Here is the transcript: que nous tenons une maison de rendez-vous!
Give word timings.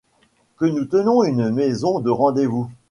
que 0.57 0.65
nous 0.65 0.85
tenons 0.85 1.21
une 1.21 1.51
maison 1.51 1.99
de 1.99 2.09
rendez-vous! 2.09 2.67